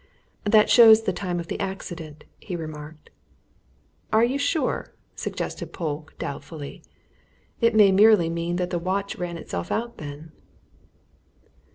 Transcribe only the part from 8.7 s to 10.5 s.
the watch ran itself out then."